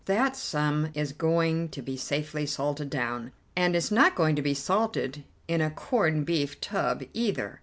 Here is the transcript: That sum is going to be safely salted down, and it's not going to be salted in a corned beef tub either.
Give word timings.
That 0.05 0.35
sum 0.35 0.89
is 0.95 1.11
going 1.13 1.69
to 1.69 1.81
be 1.83 1.95
safely 1.95 2.47
salted 2.47 2.89
down, 2.89 3.31
and 3.55 3.75
it's 3.75 3.91
not 3.91 4.15
going 4.15 4.35
to 4.35 4.41
be 4.41 4.55
salted 4.55 5.23
in 5.47 5.61
a 5.61 5.69
corned 5.69 6.25
beef 6.25 6.59
tub 6.59 7.03
either. 7.13 7.59